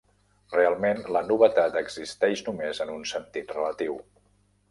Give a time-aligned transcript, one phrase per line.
[0.53, 4.01] Realment, la novetat existeix només en un sentit relatiu.